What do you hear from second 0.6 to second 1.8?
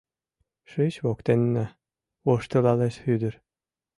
—Шич воктенна,—